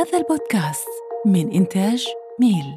[0.00, 0.88] هذا البودكاست
[1.26, 2.06] من إنتاج
[2.40, 2.76] ميل.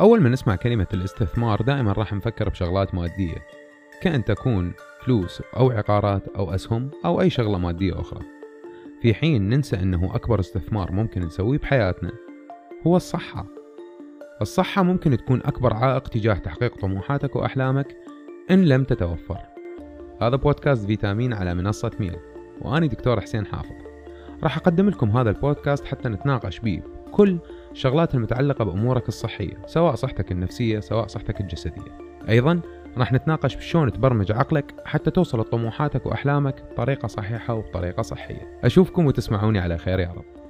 [0.00, 3.46] أول ما نسمع كلمة الاستثمار دائما راح نفكر بشغلات مادية
[4.02, 4.72] كأن تكون
[5.04, 8.20] فلوس أو عقارات أو أسهم أو أي شغلة مادية أخرى.
[9.02, 12.12] في حين ننسى أنه أكبر استثمار ممكن نسويه بحياتنا
[12.86, 13.46] هو الصحة.
[14.42, 18.13] الصحة ممكن تكون أكبر عائق تجاه تحقيق طموحاتك وأحلامك
[18.50, 19.38] إن لم تتوفر.
[20.22, 22.16] هذا بودكاست فيتامين على منصة ميل.
[22.60, 23.74] وأنا دكتور حسين حافظ.
[24.42, 27.38] راح أقدم لكم هذا البودكاست حتى نتناقش بيه كل
[27.72, 31.98] الشغلات المتعلقة بأمورك الصحية سواء صحتك النفسية سواء صحتك الجسدية.
[32.28, 32.60] أيضا
[32.96, 38.58] راح نتناقش بشلون تبرمج عقلك حتى توصل لطموحاتك وأحلامك بطريقة صحيحة وبطريقة صحية.
[38.64, 40.43] أشوفكم وتسمعوني على خير يا رب.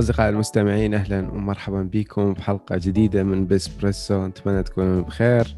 [0.00, 5.56] أصدقائي المستمعين أهلا ومرحبا بكم بحلقة جديدة من بسبريسو نتمنى تكونوا بخير.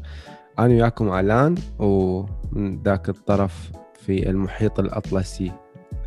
[0.59, 3.71] أنا وياكم علان ومن ذاك الطرف
[4.05, 5.51] في المحيط الأطلسي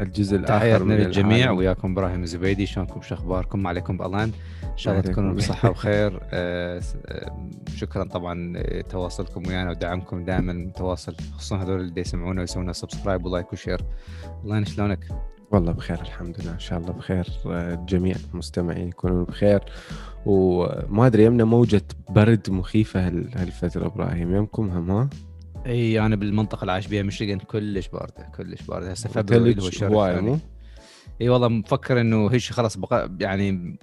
[0.01, 1.37] الجزء الآخر تحياتنا من للجميع.
[1.37, 1.59] العالم.
[1.59, 2.67] وياكم إبراهيم الزبيدي.
[2.67, 4.33] شلونكم؟ شو أخباركم؟ ما عليكم بعلان.
[4.65, 5.35] إن شاء الله تكونوا.
[5.35, 6.21] بصحة وخير.
[6.33, 10.53] آه، آه، شكرا طبعا آه، تواصلكم ويانا ودعمكم دائما.
[10.53, 13.81] متواصل خصوصا هذول اللي يسمعونا ويسوون subscribe و like و share.
[14.45, 15.09] الله شلونك؟
[15.51, 16.53] والله بخير الحمد لله.
[16.53, 17.27] إن شاء الله بخير.
[17.47, 19.61] آه، الجميع المستمعين يكونوا بخير.
[20.27, 24.37] وما أدري يمنا موجة برد مخيفة هال- هالفترة إبراهيم.
[24.37, 25.11] يمكم هم ها؟
[25.67, 28.91] إي أنا بالمنطقة اللي عايش بيها ميشيغان كلش باردة كلش باردة.
[28.93, 30.39] هسه فبراير اللي هو وثلج الشهر هواية الثاني مو؟
[31.21, 33.79] إي والله مفكر إنه هيش خلاص بقى يعني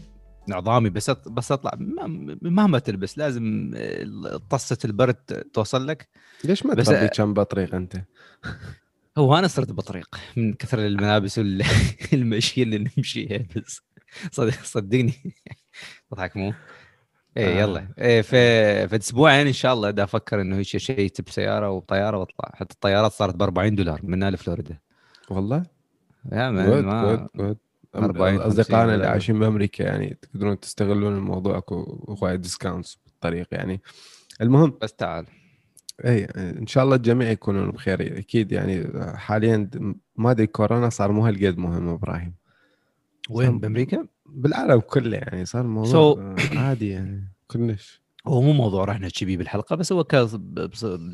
[0.52, 1.72] عظامي بس بس أطلع.
[1.78, 5.16] ما- مهما تلبس لازم آه، طصة البرد
[5.54, 6.08] توصل لك.
[6.44, 7.96] ليش ما تربي كم بطريق أنت؟
[9.18, 13.82] هو أنا صرت بطريق من كثر الملابس والمشي اللي نمشيها بس.
[14.32, 15.14] صدق صدقني.
[16.12, 16.54] تضحك مو؟
[17.38, 17.62] إيه آه.
[17.62, 17.88] يلا.
[18.00, 22.52] إيه في في أسبوعين إن شاء الله دا أفكر إنه هيك شيء بسياره وبطيارة واطلع
[22.54, 24.80] حتى الطيارات صارت ب 40 دولار من هنا لفلوريدا
[25.30, 25.64] والله؟
[26.32, 27.58] يا man ما جود جود
[27.96, 33.82] 40 أصدقائنا 50 اللي عايشين بأمريكا يعني تقدرون تستغلون الموضوع أكو discounts بالطريق يعني.
[34.42, 35.26] المهم بس تعال.
[36.06, 38.18] اي إن شاء الله الجميع يكونون بخير.
[38.18, 38.88] أكيد يعني
[39.18, 39.70] حاليا
[40.16, 42.34] ما أدري كورونا صار مو هالقد مهم إبراهيم.
[43.30, 48.04] وين؟ بأمريكا؟ بالعالم كله يعني صار الموضوع So- عادي يعني كلش.
[48.28, 50.06] هو مو موضوع راح نحكي بيه بالحلقة بس هو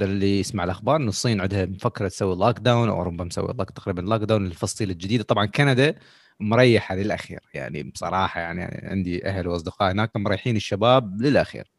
[0.01, 4.91] اللي يسمع الأخبار انه الصين عندها مفكرة تسوي lockdown اوروبا مسوي lock تقريبا lockdown للفصيلة
[4.91, 5.23] الجديدة.
[5.23, 5.95] طبعا كندا
[6.39, 11.71] مريحة للأخير يعني بصراحة يعني عندي أهل وأصدقاء هناك مريحين الشباب للأخير.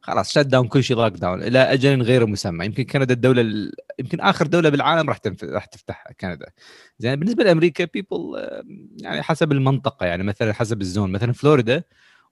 [0.00, 2.64] خلاص shutdown كل شيء lockdown إلى أجل غير مسمى.
[2.64, 3.72] يمكن كندا الدولة ال...
[3.98, 5.44] يمكن آخر دولة بالعالم راح تنف...
[5.44, 6.46] راح تفتح كندا.
[6.98, 8.16] زين بالنسبة لأمريكا بيبل
[9.02, 11.12] يعني حسب المنطقة يعني مثلا حسب ال zone.
[11.12, 11.82] مثلا فلوريدا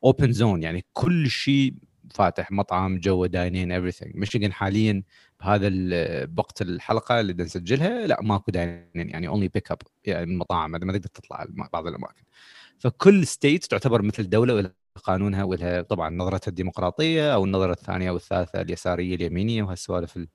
[0.05, 1.75] open zone يعني كل شيء
[2.15, 4.11] فاتح مطعم go dine in everything.
[4.15, 5.03] ميشيغان حاليا
[5.41, 10.27] بهذا ال- بوقت الحلقة اللي نسجلها لا ماكو dine in يعني only pick up يعني
[10.27, 10.71] من مطاعم.
[10.71, 12.23] ما تقدر تطلع بعض الأماكن.
[12.79, 14.73] فكل ستيت تعتبر مثل دولة
[15.05, 20.29] قانونها ولها طبعا نظرتها الديمقراطية أو النظرة الثانية أو الثالثة اليسارية اليمينية وهالسوالف ال-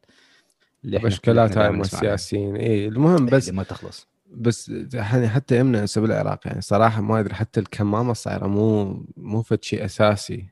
[0.85, 1.79] اللي إحنا- مشكلات هاي مع.
[1.81, 2.55] السياسيين.
[2.55, 4.07] اي المهم إيه، بس ما تخلص.
[4.31, 8.85] بس يعني حتى يمنا هسه بالعراق يعني صراحة ما أدري حتى الكمامة صايره مو
[9.17, 10.45] مو فد شيء أساسي.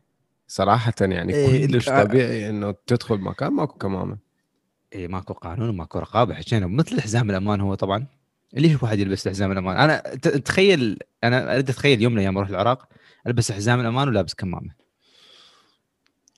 [0.48, 4.18] صراحة يعني إيه، كلش طبيعي إنه تدخل مكان ماكو كمامة.
[4.96, 6.34] اي ماكو قانون وماكو رقابة.
[6.34, 8.06] حكينا مثل حزام الأمان هو طبعا.
[8.54, 9.98] ليش الواحد يلبس حزام الأمان؟ أنا
[10.46, 12.88] تخيل أنا أريد أتخيل يوم من الأيام أروح العراق
[13.28, 14.88] ألبس حزام الأمان ولابس كمامة.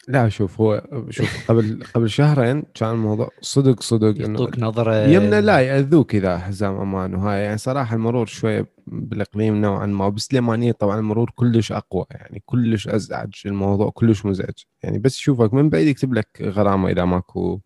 [0.07, 5.07] لا شوف هو شوف قبل قبل شهرين كان الموضوع صدق صدق يعطوك نظرة.
[5.07, 7.15] يمنا لا يأذوك إذا حزام أمان.
[7.15, 10.05] وهاي يعني صراحة المرور شوية بالإقليم نوعا ما.
[10.05, 14.63] وبسليمانيه طبعا المرور كلش أقوى يعني كلش أزعج الموضوع كلش مزعج.
[14.83, 17.59] يعني بس يشوفك من بعيد يكتب لك غرامة إذا ماكو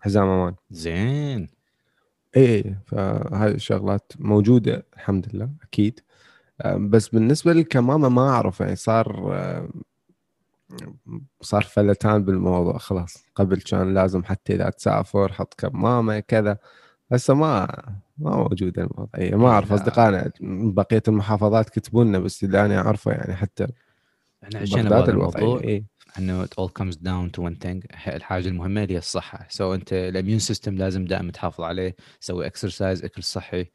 [0.00, 0.54] حزام أمان.
[0.70, 1.48] زين.
[2.36, 6.00] إيه فهاي الشغلات موجودة الحمد لله أكيد.
[6.64, 9.36] بس بالنسبة للكمامة ما أعرف يعني صار
[11.06, 13.24] أم، صار فلتان بالموضوع خلاص.
[13.34, 16.58] قبل كان لازم حتى إذا تسافر حط كمامة كذا.
[17.12, 17.66] هسه ما
[18.18, 19.72] ما موجوده الوضعيه ما أعرف.
[19.72, 23.66] أصدقائنا بقية المحافظات كتبوا لنا بس اللي أنا أعرفه يعني حتى
[24.44, 25.60] إحنا بغداد بهذا الموضوع.
[25.60, 25.84] إيه.
[26.18, 29.46] إنه it all comes down to one thing الحاجة المهمة اللي هي الصحة.
[29.48, 33.66] so أنت ال immune system لازم دائما تحافظ عليه سوي exercise أكل صحي.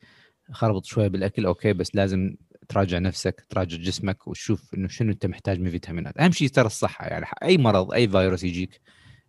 [0.51, 2.36] خربط شوية بالأكل okay بس لازم
[2.72, 6.18] تراجع نفسك تراجع جسمك وتشوف إنه شنو أنت محتاج من فيتامينات.
[6.18, 8.82] أهم شيء ترى الصحة يعني أي مرض أي فيروس يجيك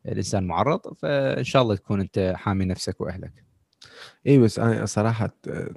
[0.07, 3.45] الإنسان معرض فإن شاء الله تكون أنت حامي نفسك وأهلك.
[4.27, 5.31] اي بس أنا صراحة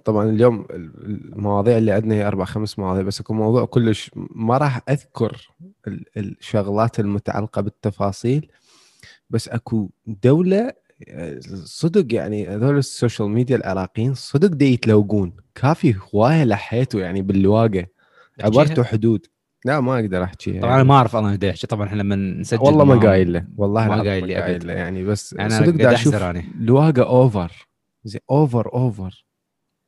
[0.05, 4.81] طبعا اليوم المواضيع اللي عندنا هي أربع خمس مواضيع بس اكو موضوع كلش ما راح
[4.89, 5.49] أذكر
[5.87, 8.51] ال- الشغلات المتعلقة بالتفاصيل
[9.29, 10.73] بس أكو دولة
[11.63, 17.85] صدق يعني هذول ال social media العراقيين صدق دي يتلوقون كافي هواية لحيته يعني باللواقة.
[18.39, 19.25] عبرته حدود.
[19.65, 20.61] لا ما أقدر أحكيها.
[20.61, 23.47] طبعا أنا ما أعرف أنا احكي طبعا إحنا لما نسجل والله ما قايل له.
[23.57, 24.67] والله ما قايل لي قايل.
[24.67, 24.73] له.
[24.73, 26.15] يعني بس يعني صدق دا قاعد أشوف
[26.59, 27.67] لواقة over
[28.03, 29.25] زي over over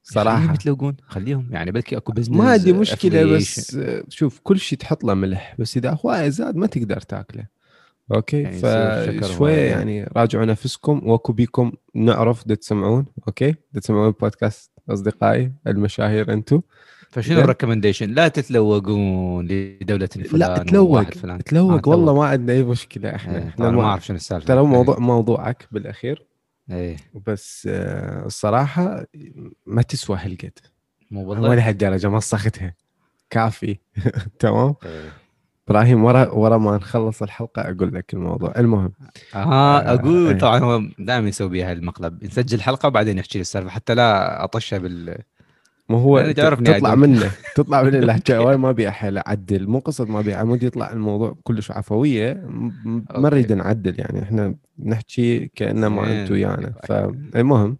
[0.03, 0.53] صراحة.
[0.53, 1.47] يتلوقون خليهم.
[1.51, 3.77] يعني بلكي أكو business ما عندي مشكلة بس
[4.09, 5.55] شوف كل شيء تحط له ملح.
[5.59, 7.56] بس إذا هواية زاد ما تقدر تاكله.
[8.13, 8.57] okay يعني
[9.21, 9.69] فشوية هواية.
[9.69, 16.61] يعني راجعوا نفسكم واكو بيكم نعرف دا تسمعون okay؟ دا تسمعون بودكاست أصدقائي المشاهير أنتم
[17.09, 17.39] فشنو.
[17.39, 21.43] ال recommendation؟ لا تتلوقون لدولة فلان لا تلوق فلان.
[21.43, 21.87] تلوق.
[21.87, 24.47] آه، والله ما عندنا أي مشكلة إحنا إيه، إحنا ما أعرف شنو السالفة.
[24.47, 26.25] ترى موضوع موضوعك بالأخير.
[26.71, 26.97] إيه.
[27.27, 29.05] بس آه، الصراحة
[29.65, 30.59] ما تسوى هالقد.
[31.11, 32.73] مو ولا بالضبط هالدرجه مسختها
[33.29, 33.77] كافي.
[34.39, 35.26] تمام؟ إيه.
[35.69, 38.91] إبراهيم ورا ورا ما نخلص الحلقة أقول لك الموضوع المهم
[39.35, 40.37] آه آه، أقول إيه.
[40.37, 44.77] طبعا هو دائما يسوي بها المقلب نسجل حلقة وبعدين يحكي لي السالفة حتى لا أطشها
[44.79, 45.17] بال
[45.89, 46.95] ما هو أنا تطلع.
[46.95, 50.91] منه تطلع من اللهجه واي ما ابي احل اعدل مو قصه ما ابي علمود يطلع
[50.91, 53.03] الموضوع كلش عفوية ما.
[53.17, 54.55] نريد نعدل يعني إحنا
[54.85, 56.11] نحكي كانما زين.
[56.17, 57.77] أنتم ويانا فالمهم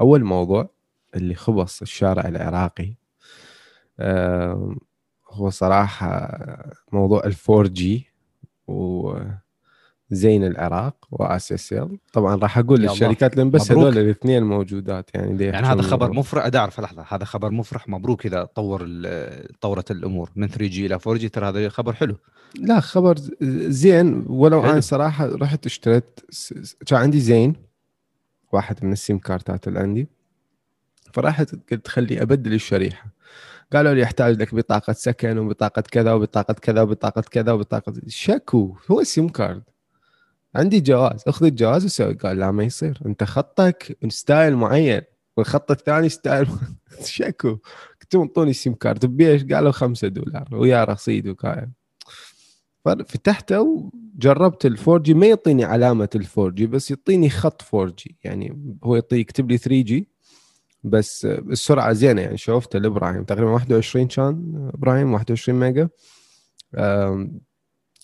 [0.00, 0.70] أول موضوع
[1.14, 2.94] اللي خبص الشارع العراقي
[4.00, 4.76] آم،
[5.36, 6.38] هو صراحة
[6.92, 8.06] موضوع ال four G
[8.68, 12.80] وزين العراق وآسيا سيل طبعا راح أقول.
[12.80, 13.72] للشركات لأن بس.
[13.72, 16.12] هذول الاثنين موجودات يعني يعني هذا خبر.
[16.12, 20.66] مفرح ادي اعرف لحظة هذا خبر مفرح مبروك إذا طور ال- طورت الأمور من 3
[20.66, 22.16] G إلى 4 G ترى هذا خبر حلو
[22.58, 23.14] لا خبر
[23.68, 24.72] زين ولو حلو.
[24.72, 26.20] أنا صراحة رحت اشتريت
[26.86, 27.54] كان عندي زين
[28.52, 30.08] واحد من ال SIM كارتات اللي عندي
[31.12, 33.06] فرحت قلت خلي أبدل الشريحة
[33.72, 39.00] قالوا لي يحتاج لك بطاقة سكن وبطاقة كذا وبطاقة كذا وبطاقة كذا وبطاقة شكو؟ هو
[39.00, 39.62] ال SIM card
[40.54, 41.22] عندي جواز.
[41.26, 42.14] اخذ الجواز وسوي.
[42.14, 43.00] قال لا ما يصير.
[43.06, 45.02] انت خطك style معين
[45.36, 46.48] والخط الثاني style
[47.04, 47.58] شكو؟
[48.00, 50.48] قلت لهم اعطوني ال SIM card بيش قالوا خمسة دولار.
[50.52, 51.72] ويا رصيد وكاين
[52.86, 57.94] فتحته وجربت ال 4 G ما يعطيني علامة ال 4 G بس يعطيني خط 4
[57.98, 60.08] G يعني هو يعطي يكتب لي 3 G
[60.86, 63.24] بس السرعة زينة يعني شوفته لإبراهيم.
[63.24, 65.88] تقريبا 21 كان إبراهيم 21 mega.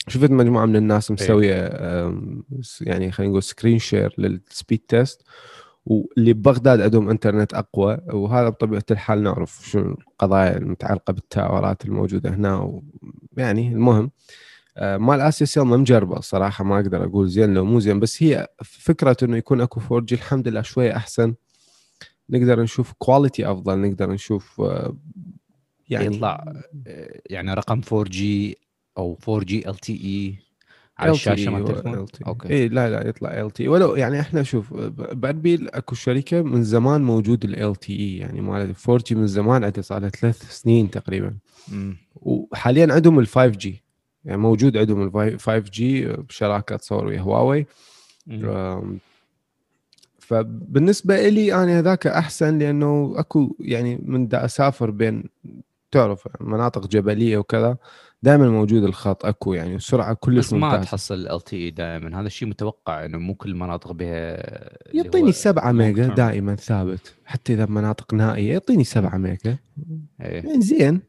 [0.09, 2.45] شفت مجموعة من الناس مسوية أم،
[2.81, 5.23] يعني خلينا نقول screen share لل speed test
[5.87, 7.99] واللي ببغداد عندهم انترنت أقوى.
[8.13, 12.83] وهذا بطبيعة الحال نعرف شو القضايا المتعلقة بالتاورات الموجودة هنا و...
[13.37, 14.11] يعني المهم
[14.77, 18.01] آه، مال آسيا سيل ما مجربة صراحة ما أقدر أقول زين لو مو زين.
[18.01, 21.35] بس هي فكرة إنه يكون أكو 4 G الحمد لله شوية أحسن.
[22.33, 24.97] نقدر نشوف quality أفضل نقدر نشوف آه،
[25.89, 26.53] يعني يطلع
[26.87, 28.59] آه، يعني رقم 4 G
[28.99, 30.39] أو 4 G LTE
[30.99, 32.51] على الشاشة مال التليفون؟ okay.
[32.51, 37.45] اي لا لا يطلع LTE ولو يعني إحنا شوف بأربيل أكو شركة من زمان موجود
[37.45, 41.35] LTE يعني مال 4 G من زمان عنده صار ثلاث سنين تقريبا.
[41.69, 41.97] مم.
[42.15, 43.83] وحاليا عندهم ال 5 G
[44.25, 47.67] يعني موجود عندهم ال 5 G بشراكة تصور ويا هواوي.
[50.33, 55.25] فبالنسبة لي أنا هذاك أحسن لأنه أكو يعني من دا أسافر بين
[55.91, 57.77] تعرف مناطق جبلية وكذا
[58.23, 63.05] دائما موجود الخط أكو يعني السرعه كلش بس ما تحصل LTE دائما هذا الشيء متوقع
[63.05, 64.39] إنه مو كل المناطق بها
[64.95, 66.07] يعطيني 7 long mega.
[66.07, 69.57] دائما ثابت حتى إذا مناطق نائية يعطيني 7 mega
[70.21, 70.47] إيه.
[70.47, 71.01] يعني زين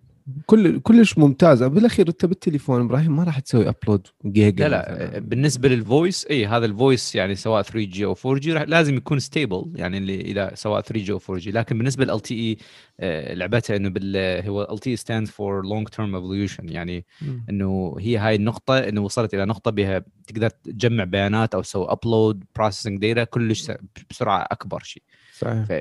[0.45, 5.69] كل كلش ممتازه بالأخير أنت بالتليفون إبراهيم ما راح تسوي upload giga لا لا بالنسبة
[5.69, 9.19] لل voice إي هذا ال voice يعني سواء 3 G أو 4 G لازم يكون
[9.19, 12.57] stable يعني اللي إذا سواء 3 G أو 4 G لكن بالنسبة لل LTE
[13.35, 17.05] لعبتها إنه بال هو LTE stand for long term evolution يعني.
[17.49, 22.43] إنه هي هاي النقطة إنه وصلت إلى نقطة بها تقدر تجمع بيانات أو تسوي upload
[22.55, 23.71] processing data كلش
[24.09, 25.03] بسرعة أكبر شيء.
[25.37, 25.65] صحيح.
[25.65, 25.73] ف...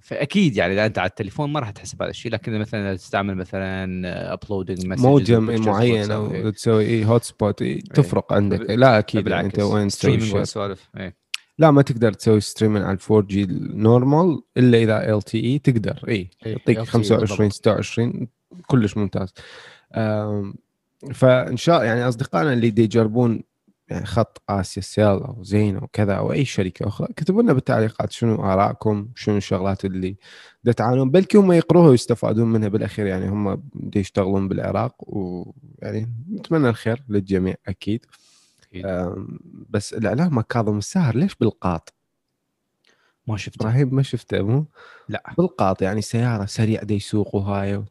[0.00, 4.32] فأكيد يعني إذا أنت على التليفون ما راح تحسب هذا الشيء لكن مثلا تستعمل مثلا
[4.32, 7.80] uploading موجم معين أو تسوي اي hotspot إيه.
[7.80, 8.70] تفرق عندك.
[8.70, 11.16] لا أكيد يعني أنت وين تسوي إيه.
[11.58, 16.04] لا ما تقدر تسوي streaming على ال four G ال normal إلا إذا LTE تقدر.
[16.08, 17.52] اي إيه، يعطيك LTE 25 بالضبط.
[17.52, 18.28] 26
[18.66, 19.34] كلش ممتاز.
[21.14, 23.42] فإن شاء يعني أصدقائنا اللي دي يجربون
[23.92, 28.12] يعني خط آسيا سيل أو زين أو كذا أو أي شركة أخرى اكتبوا لنا بالتعليقات
[28.12, 30.16] شنو آرائكم شنو الشغلات اللي
[30.76, 37.02] تعانون بلكي هم يقروها ويستفادون منها بالأخير يعني هم دي يشتغلون بالعراق ويعني نتمنى الخير
[37.08, 38.06] للجميع أكيد
[39.70, 41.94] بس الإعلام كاظم الساهر ليش بالقاط؟
[43.26, 44.66] ما شفته إبراهيم ما شفته مو؟
[45.08, 47.84] لا بالقاط يعني سيارة سريع دا يسوق وهاي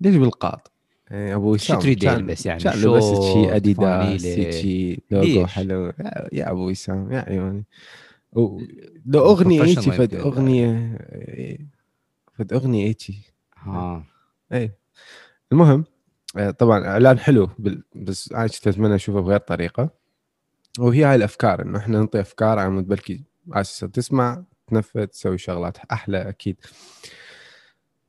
[0.00, 0.71] ليش بالقاط؟
[1.12, 4.22] يعني أبو شو وسام تريد كان- يلبس يعني؟ لبست شورت، شي أديداس.
[4.54, 5.92] شي لوجو؟ حلو.
[6.32, 7.64] يا- أبو وسام يا عيوني.
[9.06, 10.14] لو أغنية هيك Professional فد.
[10.14, 11.58] أغنية إيه،
[12.38, 14.04] فد أغنية هيك ها.
[14.52, 14.72] اي
[15.52, 15.84] المهم
[16.36, 17.48] آه، طبعا إعلان حلو
[17.94, 19.90] بس أنا كنت أتمنى أشوفه بغير طريقة.
[20.78, 25.38] وهي هاي الأفكار إنه إحنا نعطي أفكار على مود بلكي على أساس تسمع تنفذ تسوي
[25.38, 26.56] شغلات أحلى أكيد.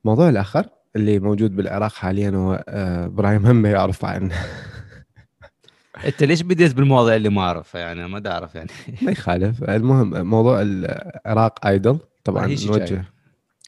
[0.05, 0.69] الموضوع الآخر.
[0.95, 4.35] اللي موجود بالعراق حاليا هو آه، إبراهيم هم يعرف عنه.
[6.05, 8.69] أنت ليش بديت بالمواضيع اللي ما أعرفها؟ يعني ما أعرف يعني.
[9.01, 9.63] ما يخالف.
[9.63, 13.05] المهم موضوع العراق ايدل طبعا نوجه.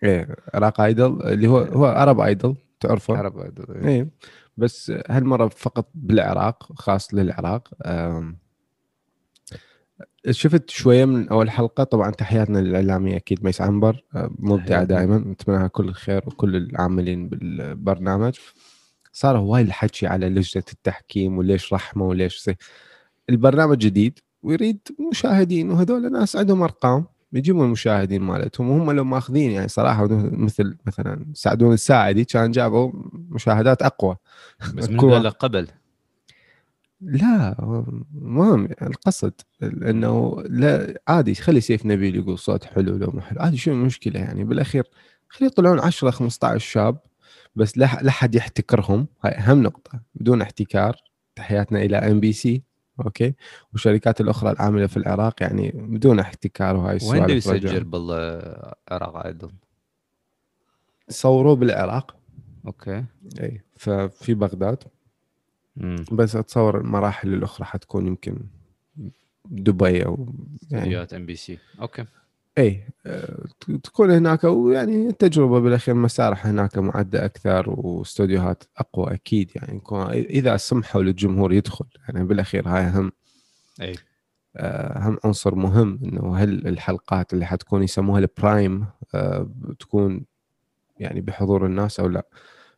[0.03, 3.17] إيه عراق ايدل اللي هو هو عرب ايدل تعرفه.
[3.17, 3.53] عرب
[3.85, 4.07] إيه.
[4.57, 7.69] بس هالمرة فقط بالعراق خاص للعراق.
[10.31, 14.83] شفت شوية من أول حلقة طبعا تحياتنا للاعلاميه أكيد ميس عنبر أه، مبدعة.
[14.83, 18.33] دائما نتمنى لها كل الخير وكل العاملين بالبرنامج.
[19.13, 22.55] صار وايد الحكي على لجنة التحكيم وليش رحمة وليش زي.
[23.29, 24.79] البرنامج جديد ويريد
[25.11, 31.25] مشاهدين وهذول ناس عندهم أرقام يجيبون المشاهدين مالتهم وهم لو ماخذين يعني صراحة مثل مثلا
[31.33, 34.15] سعدون الساعدي كان جابوا مشاهدات أقوى.
[34.73, 35.67] بس من قبل.
[37.05, 37.55] لا
[38.15, 39.33] المهم القصد
[39.63, 44.19] انه لا عادي خلي سيف نبيل يقول صوت حلو لو ما حلو عادي شو المشكلة
[44.19, 44.83] يعني؟ بالأخير
[45.29, 46.99] خلي يطلعون 10 15 شاب
[47.55, 49.07] بس لا لا حد يحتكرهم.
[49.23, 50.95] هاي أهم نقطة بدون احتكار
[51.35, 52.63] تحياتنا إلى ام بي سي
[53.05, 53.33] أوكي؟
[53.71, 57.83] والشركات الأخرى العاملة في العراق يعني بدون احتكار وهاي وين السوالف يسجل رجعوا.
[57.83, 59.51] بالعراق أيضا؟
[61.09, 62.15] صوروه بالعراق.
[62.67, 63.03] okay.
[63.41, 64.83] إي ففي بغداد.
[65.81, 68.39] امم بس أتصور المراحل الأخرى حتكون يمكن
[69.45, 70.33] دبي أو
[70.71, 72.05] يعني استديوهات ام بي سي أوكي.
[72.57, 73.45] اي آه،
[73.83, 79.81] تكون هناك ويعني التجربه بالأخير مسارح هناك معدة أكثر واستوديوهات أقوى أكيد يعني.
[80.11, 83.11] إذا سمحوا للجمهور يدخل يعني بالأخير هاي أهم
[83.81, 83.95] أي.
[84.57, 90.25] آه، أهم عنصر مهم إنه هل الحلقات اللي حتكون يسموها ال prime آه، بتكون
[90.99, 92.25] يعني بحضور الناس أو لا.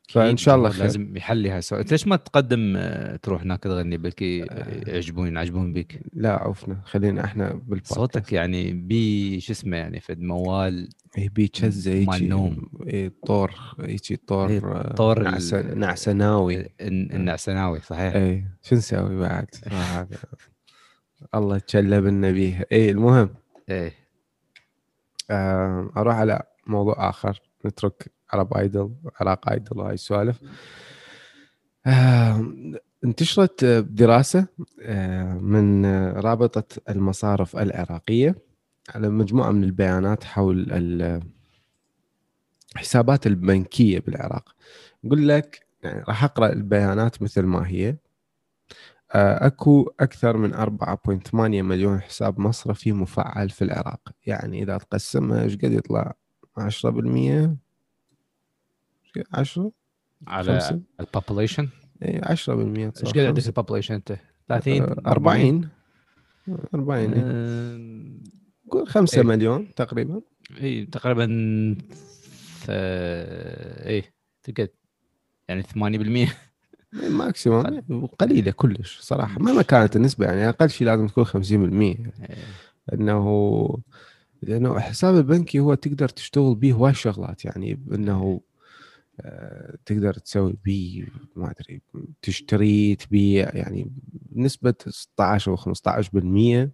[0.09, 0.81] فإن شاء الله خير.
[0.83, 4.89] لازم يحلي هاي السؤال ليش ما تقدم آه، تروح هناك تغني بلكي آه.
[4.89, 7.93] يعجبون يعجبون بيك لا عفنا خلينا إحنا بالبودكاست.
[7.93, 12.69] صوتك يعني بي شو اسمه يعني فد موال اي بيتشزة مال هيجي نوم.
[12.93, 15.23] اي طور هيجي طور إيه، آه، طور
[15.75, 16.57] نعسناوي.
[16.81, 18.15] الن- النعسناوي صحيح.
[18.15, 19.47] اي شو نسوي بعد؟
[21.35, 23.29] الله تشلبنا بيها اي المهم.
[23.69, 23.93] إيه.
[25.31, 30.39] آه، أروح على موضوع آخر نترك عرب ايدل عراق ايدل وهاي السوالف
[31.85, 32.53] آه،
[33.05, 34.47] انتشرت دراسة
[34.81, 38.35] آه، من رابطة المصارف العراقية
[38.95, 41.21] على مجموعة من البيانات حول ال-
[42.75, 44.55] الحسابات البنكية بالعراق.
[45.03, 47.97] يقول لك يعني راح أقرأ البيانات مثل ما هي.
[49.11, 54.01] آه، أكو أكثر من 4.8 مليون حساب مصرفي مفعل في العراق.
[54.25, 56.13] يعني إذا تقسمها إيش قد يطلع؟
[56.57, 57.55] 10%
[59.33, 59.71] 10
[60.27, 60.81] على.
[60.99, 61.69] البوبوليشن
[62.03, 64.17] اي 10% إيش قد عندك ال population أنت؟
[64.49, 65.69] 30 آه، 40
[66.75, 67.21] 40 إيه.
[67.25, 67.79] آه،
[68.71, 69.23] قول 5 إيه.
[69.23, 70.21] مليون تقريبا.
[70.61, 71.27] اي تقريبا
[72.59, 72.69] ف...
[72.69, 74.03] إيه
[74.43, 74.69] تقعد
[75.47, 76.31] يعني 8%
[76.93, 79.39] إيه، ماكسيموم قليله كلش صراحة.
[79.39, 82.05] مهما كانت النسبة يعني أقل شيء لازم تكون 50% إيه.
[82.93, 83.79] إنه
[84.41, 88.41] لأنه الحساب البنكي هو تقدر تشتغل به هواي شغلات يعني إنه
[89.85, 91.05] تقدر تسوي به
[91.35, 91.81] ما أدري
[92.21, 93.91] تشتري تبيع يعني
[94.31, 96.69] بنسبة 16 أو 15%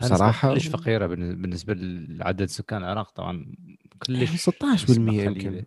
[0.00, 3.46] بصراحة كلش فقيرة بالن- بالنسبة لعدد سكان العراق طبعا
[4.06, 5.64] كلش 16% نسبة يمكن.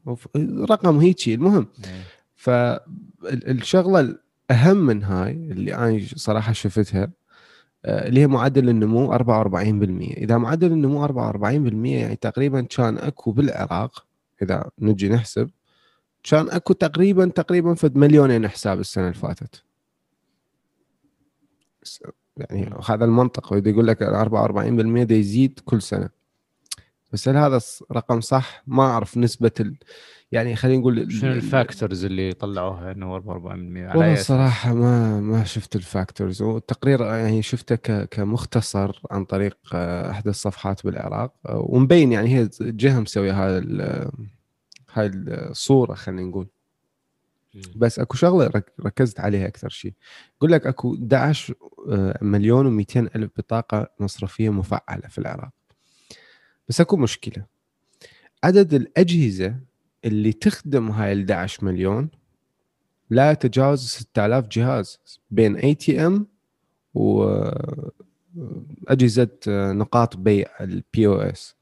[0.64, 1.68] رقم هيجي المهم.
[1.86, 2.02] إيه.
[2.36, 4.16] فالشغله
[4.52, 7.12] الأهم من هاي اللي أنا صراحة شفتها
[7.86, 11.44] آه، اللي هي معدل النمو 44% إذا معدل النمو 44%
[11.86, 14.06] يعني تقريبا كان أكو بالعراق
[14.42, 15.50] إذا نجي نحسب
[16.24, 19.64] كان أكو تقريبا تقريبا فد مليونين حساب السنة اللي فاتت.
[22.38, 26.10] يعني هذا المنطق وإذا يقول لك 44% ده يزيد كل سنة.
[27.12, 27.60] بس هل هذا
[27.92, 29.78] رقم صح؟ ما أعرف نسبة ال...
[30.32, 35.20] يعني خلينا نقول شنو ال- ال factors اللي طلعوها إنه 44% على والله؟ الصراحة ما
[35.20, 41.34] ما شفت ال factors والتقرير يعني شفته ك- كمختصر عن طريق آه، احدى الصفحات بالعراق.
[41.46, 44.12] آه، ومبين يعني هي جهة مسوية هاي ال-
[44.94, 46.48] هاي الصورة خلينا نقول.
[47.76, 49.94] بس أكو شغلة رك- ركزت عليها أكثر شيء
[50.38, 51.54] يقول لك أكو 11
[51.92, 55.50] آه، مليون و200 ألف بطاقة مصرفية مفعلة في العراق.
[56.70, 57.46] بس أكو مشكلة.
[58.44, 59.56] عدد الأجهزة
[60.06, 62.10] اللي تخدم هاي ال 11 مليون
[63.10, 65.00] لا يتجاوز 6000 جهاز
[65.32, 66.28] بين ATM
[66.94, 68.10] واجهزه
[69.48, 71.56] نقاط بيع ال POS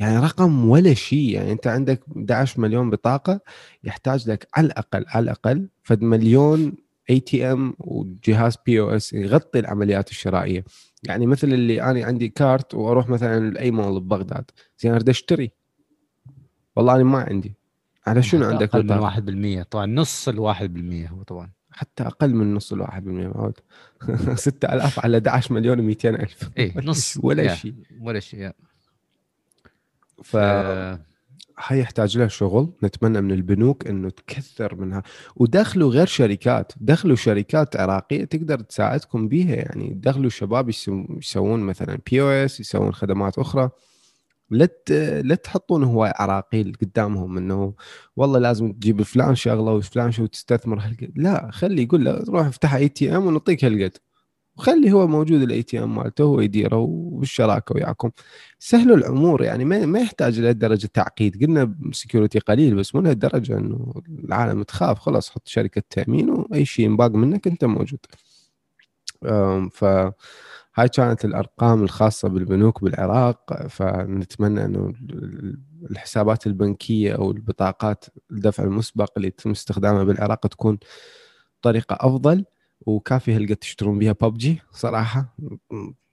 [0.00, 1.34] يعني رقم ولا شيء.
[1.34, 3.40] يعني أنت عندك 11 مليون بطاقة
[3.84, 6.72] يحتاج لك على الأقل على الأقل فد مليون
[7.10, 10.64] اي تي ام وجهاز بي أو اس يغطي العمليات الشرائية.
[11.08, 15.52] يعني مثل اللي أنا عندي card وأروح مثلا لأي مول ببغداد زين أريد أشتري.
[16.76, 17.54] والله أنا ما عندي.
[18.06, 21.50] على شنو عندك أقل من 1% طبعا نص الواحد بالمية هو طبعا.
[21.72, 23.28] حتى أقل من نص الواحد بالمية.
[23.28, 23.58] معود
[24.34, 26.50] 6000 على 11 مليون و200 ألف.
[26.58, 27.18] اي نص.
[27.22, 27.74] ولا شيء.
[28.00, 28.50] ولا شيء.
[30.24, 30.36] ف
[31.66, 32.72] هاي يحتاج لها شغل.
[32.84, 35.02] نتمنى من البنوك إنه تكثر منها.
[35.36, 36.72] ودخلوا غير شركات.
[36.80, 39.54] دخلوا شركات عراقية تقدر تساعدكم بيها.
[39.54, 43.70] يعني دخلوا شباب يسو- يسوون مثلا POS يسوون خدمات أخرى.
[44.50, 44.68] لا
[45.22, 47.74] لا تحطون هواي عراقيل قدامهم إنه
[48.16, 52.74] والله لازم تجيب فلان شغلة وفلان شو تستثمر هالقد لا خلي يقول له روح افتح
[52.74, 53.92] ATM ونعطيك هالقد.
[54.60, 58.10] وخلي هو موجود ال ATM مالته هو يديره وبالشراكة وياكم.
[58.58, 61.44] سهلوا الأمور يعني ما ما يحتاج لهالدرجة تعقيد.
[61.44, 63.92] قلنا security قليل بس مو لهالدرجة إنه
[64.24, 64.98] العالم تخاف.
[64.98, 67.98] خلاص حط شركة تأمين وأي شيء ينباق منك أنت موجود.
[69.72, 69.84] ف
[70.74, 73.66] هاي كانت الأرقام الخاصة بالبنوك بالعراق.
[73.68, 74.92] فنتمنى إنه
[75.90, 80.78] الحسابات البنكية أو البطاقات الدفع المسبق اللي يتم استخدامها بالعراق تكون
[81.62, 82.44] طريقة أفضل.
[82.86, 85.36] وكافي هالقد تشترون بها ببجي صراحة.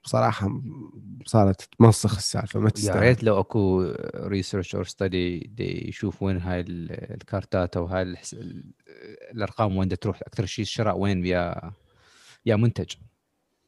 [0.06, 0.62] صراحة
[1.26, 3.00] صارت تمسخ السالفة ما تستاهل يا.
[3.00, 5.52] ريت لو أكو research or study
[5.88, 8.16] يشوف وين هاي ال- الكارتات أو هاي
[9.32, 10.20] الأرقام وين تروح.
[10.22, 11.72] أكثر شيء الشراء وين؟ يا
[12.46, 12.94] يا منتج.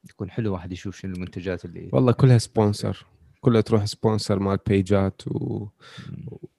[0.10, 3.06] يكون حلو واحد يشوف شنو المنتجات اللي والله كلها sponsor
[3.42, 5.68] كلها تروح sponsor مال بيجات و...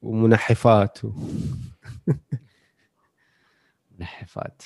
[0.02, 1.12] ومنحفات و...
[3.98, 4.62] نحفات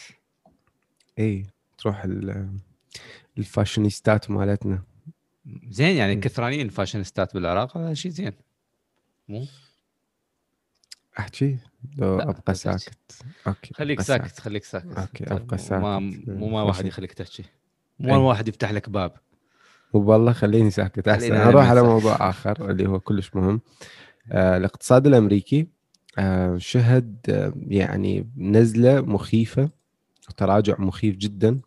[1.19, 1.47] اي
[1.85, 2.49] تروح ال...
[3.39, 4.83] الفاشينيستات مالتنا.
[5.69, 6.17] زين يعني.
[6.17, 8.33] كثرانين الفاشينيستات بالعراق هذا شيء زين.
[9.29, 9.47] مو؟
[11.19, 11.59] احكي
[11.99, 12.55] لو أبقى.
[12.55, 13.23] ساكت.
[13.47, 14.41] okay خليك ساكت.
[14.41, 14.99] خليك ساكت.
[14.99, 16.87] okay طيب، أبقى ساكت ما مو ما واحد.
[16.87, 17.45] يخليك تحكي.
[18.01, 18.21] مو أي.
[18.21, 19.13] واحد يفتح لك باب.
[19.93, 21.09] والله خليني ساكت.
[21.09, 21.33] أحسن.
[21.33, 21.83] أروح على.
[21.83, 23.61] موضوع آخر اللي هو كلش مهم.
[24.33, 25.67] آه الاقتصاد الأمريكي
[26.19, 29.71] آه شهد آه يعني نزلة مخيفة
[30.29, 31.61] وتراجع مخيف جدا.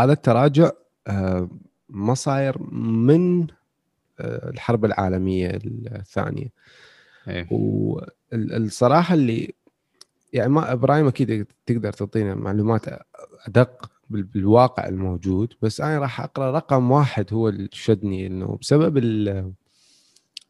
[0.00, 0.70] هذا التراجع
[1.06, 1.48] آه
[1.88, 3.42] ما صاير من
[4.20, 6.52] آه الحرب العالمية الثانية
[7.28, 7.48] إيه.
[7.50, 9.54] والصراحة اللي
[10.32, 12.82] يعني ما إبراهيم أكيد تقدر تعطينا معلومات
[13.46, 18.96] أدق بال- بالواقع الموجود بس أنا راح أقرأ رقم واحد هو اللي شدني إنه بسبب
[18.98, 19.52] ال-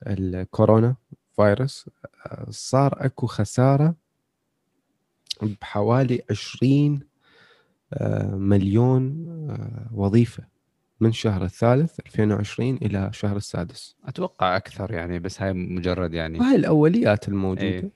[0.06, 0.96] الكورونا
[1.36, 1.90] فيروس
[2.26, 3.94] آه، صار أكو خسارة
[5.42, 7.06] بحوالي 20 آه،
[8.32, 10.44] مليون آه، وظيفة
[11.00, 13.96] من شهر الثالث 2020 إلى شهر السادس.
[14.04, 16.38] أتوقع أكثر يعني بس هاي مجرد يعني.
[16.38, 17.62] وهاي الأوليات الموجودة.
[17.62, 17.90] إيه.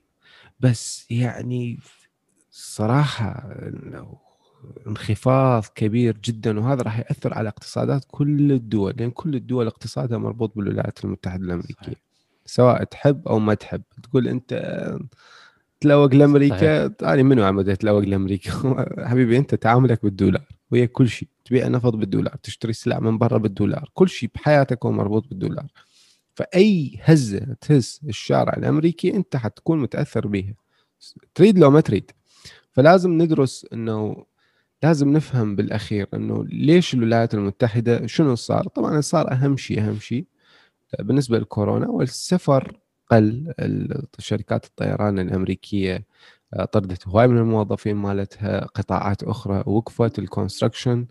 [0.60, 1.78] بس يعني
[2.50, 3.54] صراحة
[4.86, 10.56] انخفاض كبير جدا وهذا راح يأثر على اقتصادات كل الدول لأن كل الدول اقتصادها مربوط
[10.56, 11.74] بالولايات المتحدة الأمريكية.
[11.82, 11.98] صحيح.
[12.46, 13.82] سواء تحب أو ما تحب.
[14.02, 14.52] تقول أنت
[15.84, 18.50] تلوق لأمريكا أنا منو عمد اتلوق لأمريكا.
[19.08, 21.28] حبيبي أنت تعاملك بالدولار وهي كل شيء.
[21.44, 23.90] تبيع نفط بالدولار تشتري سلع من برا بالدولار.
[23.94, 25.66] كل شيء بحياتك هو مربوط بالدولار.
[26.34, 30.54] فأي هزة تهز الشارع الأمريكي أنت حتكون متأثر بها
[31.34, 32.10] تريد لو ما تريد.
[32.72, 34.24] فلازم ندرس إنه
[34.82, 40.24] لازم نفهم بالأخير إنه ليش الولايات المتحدة شنو صار؟ طبعا صار أهم شيء أهم شيء
[40.98, 43.54] بالنسبة للكورونا والسفر قل
[44.18, 46.04] شركات الطيران الأمريكية
[46.54, 51.06] آه، طردت هواي من الموظفين مالتها قطاعات أخرى وقفت ال construction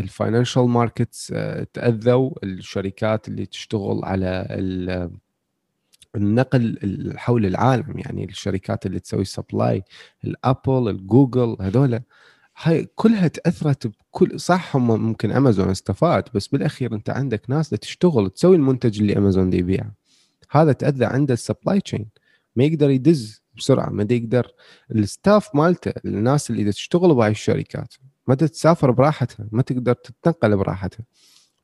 [0.00, 1.26] ال financial markets
[1.72, 5.10] تأذوا الشركات اللي تشتغل على ال-
[6.16, 9.82] النقل ال- حول العالم يعني الشركات اللي تسوي supply
[10.24, 12.00] لل Apple لل Google هذول
[12.62, 18.30] هاي كلها تأثرت بكل صح هم ممكن امازون استفاد بس بالأخير أنت عندك ناس تشتغل
[18.30, 19.92] تسوي المنتج اللي امازون دي يبيعه.
[20.52, 22.06] هذا تأذى عنده ال supply chain
[22.56, 24.52] ما يقدر يدز بسرعة ما يقدر.
[24.94, 27.94] ال staff مالته الناس اللي تشتغل بهاي الشركات
[28.26, 31.04] ما تسافر براحتها ما تقدر تتنقل براحتها.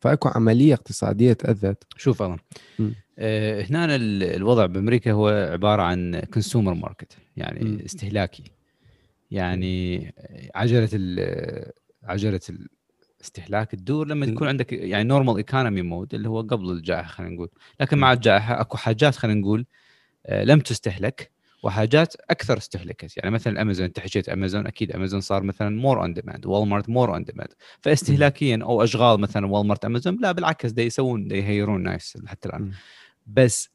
[0.01, 1.85] فأكو عملية اقتصادية تأذت.
[1.97, 2.95] شوف مم.
[3.19, 7.79] آه هنا ال- الوضع بأمريكا هو عبارة عن consumer market يعني مم.
[7.85, 8.45] استهلاكي.
[9.31, 10.13] يعني
[10.55, 11.73] عجلة ال-
[12.05, 12.41] عجلة
[13.29, 17.49] الاستهلاك تدور لما تكون عندك يعني normal economy mode اللي هو قبل الجائحة خلينا نقول.
[17.81, 19.67] لكن مع الجائحة أكو حاجات خلينا نقول
[20.27, 21.31] آه، لم تستهلك
[21.63, 23.17] وحاجات أكثر استهلكت.
[23.17, 27.15] يعني مثلا امازون أنت حكيت امازون أكيد امازون صار مثلا more on demand Walmart more
[27.15, 27.49] on demand
[27.81, 32.19] فاستهلاكيا أو أشغال مثلا Walmart Amazon لا بالعكس دا يسوون دا ي hire ون ناس
[32.27, 32.73] حتى الآن.
[33.27, 33.71] بس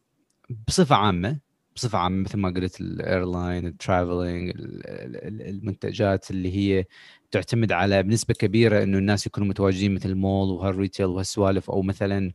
[0.68, 1.38] بصفة عامة
[1.76, 4.54] بصفة عامة مثل ما قلت ال airline ال traveling
[5.26, 6.86] المنتجات اللي هي
[7.32, 12.32] تعتمد على بنسبة كبيرة إنه الناس يكونوا متواجدين مثل المول وهال retail وهالسوالف أو مثلا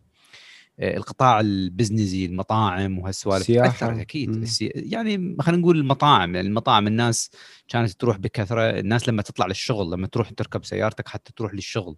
[0.80, 3.46] آه، القطاع ال business ي المطاعم وهالسوالف.
[3.64, 4.30] تاثرت أكيد.
[4.42, 4.66] السي...
[4.74, 7.30] يعني خلينا نقول المطاعم يعني المطاعم الناس
[7.68, 11.96] كانت تروح بكثرة الناس لما تطلع للشغل لما تروح تركب سيارتك حتى تروح للشغل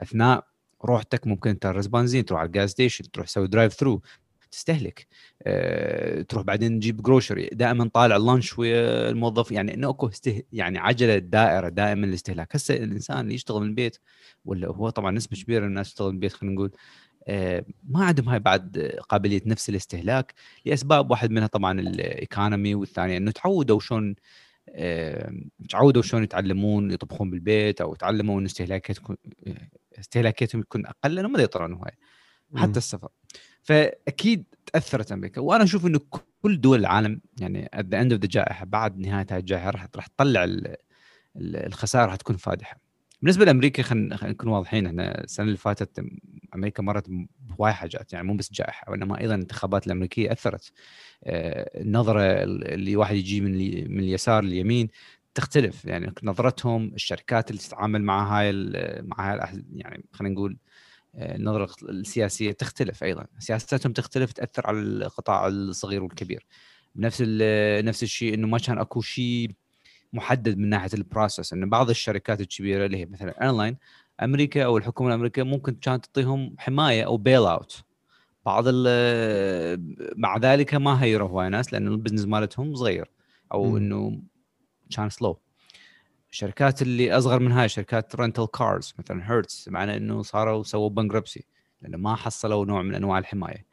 [0.00, 0.44] أثناء
[0.84, 4.02] روحتك ممكن تترس بنزين تروح على ال gas station تروح تسوي drive through
[4.50, 5.06] تستهلك.
[5.42, 9.52] أه، تروح بعدين تجيب grocery دائما طالع lunch ويا الموظف.
[9.52, 10.42] يعني إنه أكو استه...
[10.52, 13.98] يعني عجلة دائرة دائما الاستهلاك هسه الإنسان اللي يشتغل من البيت
[14.44, 16.70] ولا هو طبعا نسبة كبيرة من الناس تشتغل من البيت خلينا نقول
[17.28, 18.78] آه، ما عندهم هاي بعد
[19.08, 20.34] قابلية نفس الاستهلاك.
[20.64, 24.14] لأسباب واحد منها طبعا الايكونومي والثانية إنه تعودوا شلون
[24.68, 25.32] آه،
[25.70, 29.16] تعودوا شلون يتعلمون يطبخون بالبيت أو تعلموا انه استهلاكاتهم
[29.98, 31.92] استهلاكاتهم تكون أقل لأنه ما يطرون هواي
[32.56, 33.08] حتى السفر.
[33.66, 35.40] فأكيد تأثرت أمريكا.
[35.40, 36.00] وأنا أشوف إنه
[36.42, 39.86] كل دول العالم يعني at the end of the جائحة بعد نهاية هاي الجائحة راح
[39.96, 40.66] راح تطلع ال-
[41.36, 42.80] ال- الخسائر راح تكون فادحة.
[43.22, 46.04] بالنسبة لأمريكا خلينا نكون واضحين إحنا السنة اللي فاتت
[46.54, 47.06] أمريكا مرت
[47.40, 50.72] بهواي حاجات يعني مو بس جائحة وإنما أيضا الانتخابات الأمريكية أثرت.
[51.24, 53.52] آه، النظرة اللي واحد يجي من
[53.94, 54.88] من اليسار لليمين
[55.34, 58.52] تختلف يعني نظرتهم الشركات اللي تتعامل مع هاي
[59.02, 60.56] مع هاي يعني خلينا نقول
[61.16, 63.26] النظره السياسية تختلف أيضا.
[63.38, 66.46] سياستهم تختلف تأثر على القطاع الصغير والكبير.
[66.94, 69.50] بنفس ال- نفس الشيء إنه ما كان أكو شيء
[70.12, 73.76] محدد من ناحية ال process إنه بعض الشركات الكبيرة اللي هي مثلا airline
[74.22, 77.82] أمريكا أو الحكومة الأمريكية ممكن كانت تعطيهم حماية أو bail out
[78.46, 83.10] بعض ال- مع ذلك ما hire وا هواي ناس لأنه ال business مالتهم صغير.
[83.52, 83.76] أو.
[83.76, 84.20] إنه
[84.96, 85.38] كان slow
[86.36, 91.44] الشركات اللي أصغر من هاي شركات rental cars مثلا هيرتز معنى إنه صاروا سووا bankruptcy
[91.82, 93.66] لأنه ما حصلوا نوع من أنواع الحماية.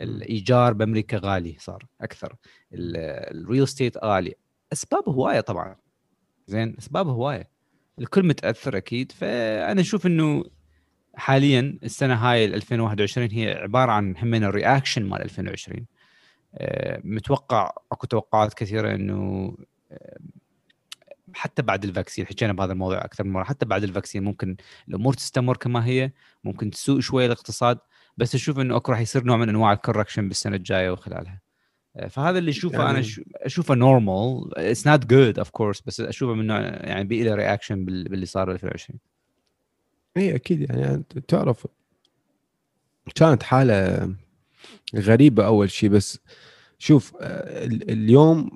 [0.00, 2.36] الإيجار بأمريكا غالي صار أكثر.
[2.72, 4.34] ال real estate غالي.
[4.72, 5.76] أسباب هواية طبعا.
[6.46, 7.50] زين أسباب هواية.
[7.98, 9.12] الكل متأثر أكيد.
[9.12, 10.44] فأنا أشوف إنه
[11.14, 15.86] حاليا السنة هاي ال 2021 هي عبارة عن همنا ال reaction مال 2020
[16.54, 19.56] آه، متوقع أكو توقعات كثيرة إنه
[19.92, 20.18] آه،
[21.34, 24.56] حتى بعد ال vaccine حكينا بهذا الموضوع أكثر من مرة حتى بعد ال vaccine ممكن
[24.88, 26.12] الأمور تستمر كما هي
[26.44, 27.78] ممكن تسوء شوية الاقتصاد
[28.16, 31.40] بس أشوف إنه اكو راح يصير نوع من أنواع ال correction بالسنة الجاية وخلالها.
[31.96, 32.98] آه، فهذا اللي أشوفه يعني...
[32.98, 37.34] أنا أشوفه normal it's not good of course بس أشوفه من نوع يعني بي له
[37.34, 38.98] reaction باللي صار ب 2020
[40.16, 41.66] إي أكيد يعني تعرف
[43.14, 44.08] كانت حالة
[44.94, 46.18] غريبة أول شيء بس
[46.82, 48.50] شوف آه، ال- اليوم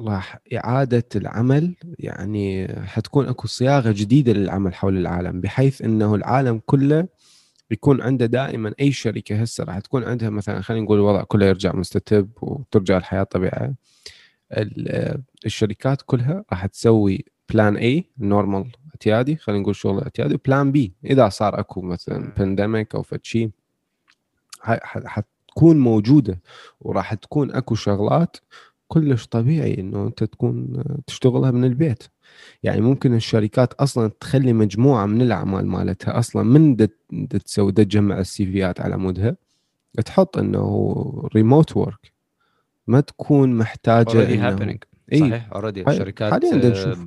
[0.00, 7.08] راح إعادة العمل يعني حتكون أكو صياغة جديدة للعمل حول العالم بحيث إنه العالم كله
[7.70, 11.72] يكون عنده دائما أي شركة هسه راح تكون عندها مثلا خلينا نقول الوضع كله يرجع
[11.74, 13.74] مستتب وترجع الحياة طبيعية.
[14.52, 20.42] ال- آه، الشركات كلها راح تسوي plan A normal اعتيادي خلينا نقول شغل اعتيادي و
[20.42, 23.50] plan B إذا صار أكو مثلا pandemic أو فد شيء
[25.56, 26.40] حتكون موجودة
[26.80, 28.36] وراح تكون أكو شغلات
[28.88, 32.02] كلش طبيعي إنه أنت تكون تشتغلها من البيت
[32.62, 36.96] يعني ممكن الشركات أصلا تخلي مجموعة من الأعمال مالتها أصلا من دت
[37.30, 39.36] تسوي دت تجمع ال CV ات على مودها
[40.04, 42.12] تحط إنه remote work
[42.86, 44.78] ما تكون محتاجة إنه
[45.12, 45.18] إي.
[45.20, 47.00] صحيح already حاليا- شركات حالياً دا نشوف.
[47.00, 47.06] آه،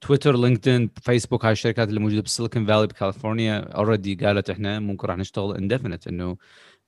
[0.00, 5.08] Twitter LinkedIn Facebook هاي الشركات اللي موجودة بال Silicon Valley بكاليفورنيا already قالت إحنا ممكن
[5.08, 6.36] راح نشتغل indefinite إنه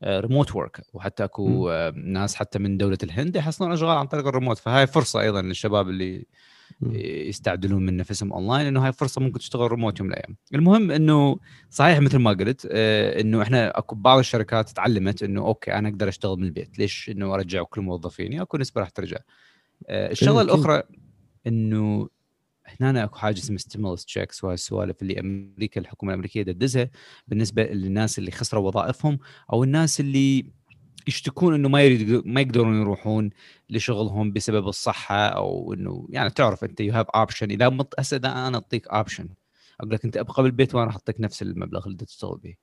[0.04, 4.86] remote work وحتى أكو ناس حتى من دولة الهند يحصلون أشغال عن طريق الريموت فهاي
[4.86, 6.26] فرصة أيضا للشباب اللي.
[7.28, 10.36] يستعدلون من نفسهم أونلاين إنه هاي فرصة ممكن تشتغل ريموت يوم من الأيام.
[10.54, 11.38] المهم إنه
[11.70, 16.08] صحيح مثل ما قلت آه، إنه إحنا أكو بعض الشركات تعلمت إنه okay أنا أقدر
[16.08, 19.18] أشتغل من البيت، ليش إنه أرجع كل موظفيني؟ أكو نسبة راح ترجع.
[19.88, 20.50] آه، الشغلة أكيد.
[20.50, 20.82] الأخرى
[21.46, 22.08] إنه
[22.80, 26.90] هنا أكو حاجة اسمها stimulus checks وهاي السوالف اللي أمريكا الحكومة الأمريكية تدزها
[27.28, 29.18] بالنسبة للناس اللي خسروا وظائفهم
[29.52, 30.52] أو الناس اللي
[31.08, 33.30] يشتكون إنه ما يريد ما يقدرون يروحون
[33.70, 37.94] لشغلهم بسبب الصحة أو إنه يعني تعرف أنت you have option إذا مط...
[37.98, 39.28] هسه أنا أعطيك option
[39.80, 42.54] أقول لك أنت أبقى بالبيت وأنا راح أعطيك نفس المبلغ اللي تشتغل به.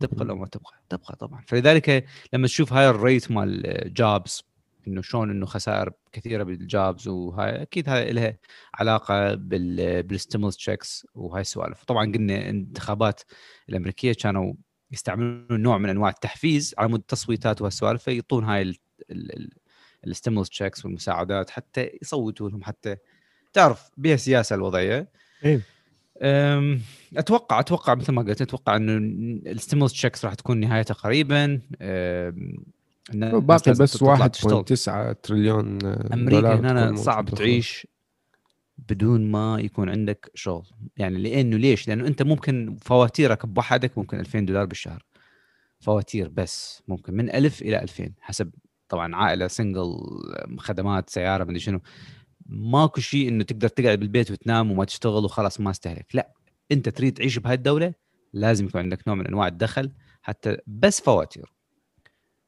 [0.00, 1.44] تبقى لو ما تبقى تبقى طبعا.
[1.48, 4.42] فلذلك لما تشوف هاي ال rate مال jobs
[4.88, 8.38] إنه شلون إنه خسائر كثيرة بال jobs وهاي أكيد هاي لها
[8.74, 11.84] علاقة بال بال stimulus checks وهاي السوالف.
[11.84, 13.22] طبعا قلنا الانتخابات
[13.68, 14.54] الأمريكية كانوا
[14.92, 18.74] يستعملون نوع من أنواع التحفيز على مود التصويتات وهالسوالف فيعطون هاي
[20.06, 22.96] ال stimulus checks والمساعدات حتى يصوتوا لهم حتى.
[23.52, 25.08] تعرف بها سياسة الوضعية؟
[25.44, 25.60] إيه.
[27.16, 28.96] أتوقع أتوقع مثل ما قلت أتوقع إنه
[29.52, 31.60] ال stimulus checks راح تكون نهايتها قريبا.
[33.12, 34.64] باقي بس تطلع تشتغل.
[34.64, 37.86] 1.9 تريليون أمريكا دولار هنا صعب تعيش
[38.78, 40.66] بدون ما يكون عندك شغل.
[40.96, 45.04] يعني لأنه ليش؟ لأنه أنت ممكن فواتيرك بوحدك ممكن 2000 دولار بالشهر.
[45.80, 48.50] فواتير بس ممكن من 1000 إلى 2000 حسب
[48.88, 49.96] طبعا عائلة single
[50.58, 51.80] خدمات سيارة مدري شنو.
[52.46, 56.06] ماكو شيء إنه تقدر تقعد بالبيت وتنام وما تشتغل وخلاص ما استهلك.
[56.14, 56.32] لا
[56.72, 57.94] أنت تريد تعيش بهاي الدولة
[58.32, 61.53] لازم يكون عندك نوع من أنواع الدخل حتى بس فواتير.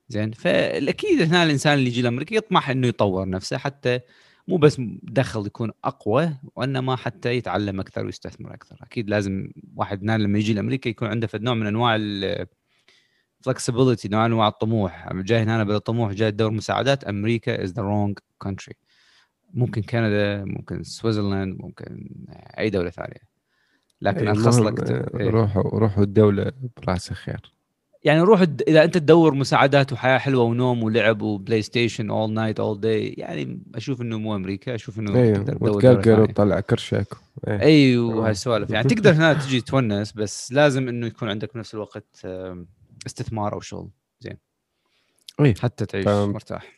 [0.08, 0.32] زين.
[0.32, 4.00] فالاكيد هنا الإنسان اللي يجي لأمريكا يطمح إنه يطور نفسه حتى
[4.48, 8.76] مو بس دخل يكون أقوى وإنما حتى يتعلم أكثر ويستثمر أكثر.
[8.82, 11.96] أكيد لازم واحد هنا لما يجي لأمريكا يكون عنده فد نوع من أنواع
[13.40, 15.12] ال flexibility نوع من أنواع الطموح.
[15.12, 18.74] جاي هنا بلا طموح جاي تدور مساعدات أمريكا is the wrong country
[19.54, 22.08] ممكن كندا ممكن Switzerland ممكن
[22.58, 23.36] أي دولة ثانية.
[24.02, 25.30] لكن إيه، ارخص المهم، لك آه، إيه.
[25.30, 27.55] روحوا روحوا الدولة براسها خير
[28.04, 32.80] يعني روح إذا أنت تدور مساعدات وحياة حلوة ونوم ولعب وبلاي ستيشن all night all
[32.80, 36.20] day يعني أشوف إنه مو أمريكا أشوف إنه أيوه تقدر تدور دولة وتقرقر.
[36.20, 37.06] وتطلع كرشك
[37.48, 37.61] إيه.
[37.61, 42.26] أيوه هالسوالف يعني تقدر هنا تجي تونس بس لازم إنه يكون عندك بنفس الوقت
[43.06, 43.88] استثمار أو شغل
[44.20, 44.37] زين
[45.40, 45.54] إيه.
[45.54, 46.32] حتى تعيش فاهم.
[46.32, 46.76] مرتاح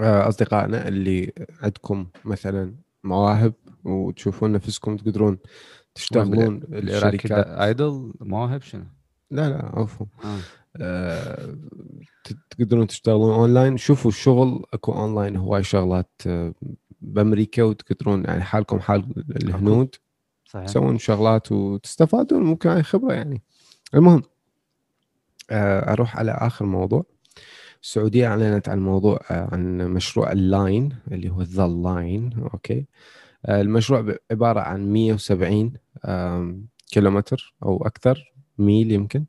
[0.00, 2.74] آه، أصدقائنا اللي عندكم مثلا
[3.04, 5.38] مواهب وتشوفون نفسكم تقدرون
[5.94, 8.84] تشتغلون الشركات idle مواهب شنو؟
[9.32, 10.06] لا لا عفوا.
[10.24, 10.38] آه.
[10.76, 11.56] آه،
[12.50, 13.76] تقدرون تشتغلون أونلاين.
[13.76, 16.54] شوفوا الشغل أكو أونلاين هواي شغلات آه،
[17.00, 19.94] بأمريكا وتقدرون يعني حالكم حال الهنود.
[20.44, 20.66] صحيح.
[20.66, 23.42] تسوون شغلات وتستفادون ممكن هاي خبرة يعني.
[23.94, 24.22] المهم
[25.50, 27.04] آه، أروح على آخر موضوع.
[27.82, 32.86] السعودية أعلنت عن موضوع آه، عن مشروع ال line اللي هو The Line okay.
[33.46, 35.72] آه، المشروع عبارة عن 170
[36.04, 38.31] آم، كيلومتر أو أكثر.
[38.62, 39.24] ميل يمكن؟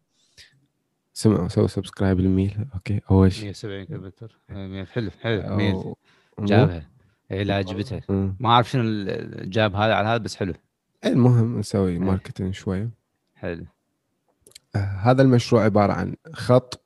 [1.14, 2.66] سمعوا سووا subscribe للميل.
[2.74, 3.44] okay أول شيء.
[3.44, 4.40] 170 كيلومتر.
[4.50, 5.56] آه، حلو حلو.
[5.56, 5.94] ميل.
[6.40, 6.90] جابها.
[7.32, 8.02] هي لا عجبتها.
[8.40, 9.06] ما أعرف شنو
[9.44, 10.54] جاب هذا على هذا بس حلو.
[11.06, 12.90] المهم نسوي marketing شوية
[13.36, 13.66] حلو.
[14.76, 16.84] آه، هذا المشروع عبارة عن خط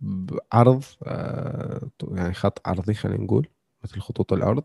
[0.00, 3.48] بعرض آه، يعني خط عرضي خلينا نقول
[3.84, 4.64] مثل خطوط الأرض.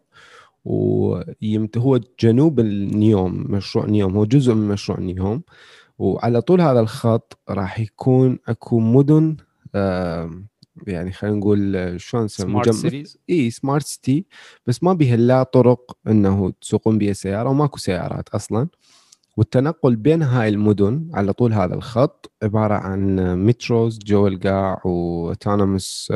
[0.65, 4.15] ويمت هو جنوب النيوم مشروع نيوم.
[4.17, 5.43] هو جزء من مشروع نيوم.
[5.97, 9.35] وعلى طول هذا الخط راح يكون أكو مدن
[10.87, 14.25] يعني خلينا نقول شلون نسمي smart cities إي smart city
[14.67, 18.67] بس ما بيها لا طرق إنه تسوقون بها سيارة وماكو سيارات أصلا.
[19.37, 26.13] والتنقل بين هاي المدن على طول هذا الخط عبارة عن metros جو القاع و autonomous